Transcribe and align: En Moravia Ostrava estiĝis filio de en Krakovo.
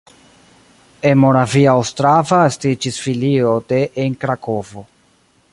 En 1.09 1.19
Moravia 1.25 1.75
Ostrava 1.83 2.41
estiĝis 2.53 2.99
filio 3.05 3.55
de 3.73 3.83
en 4.07 4.21
Krakovo. 4.25 4.89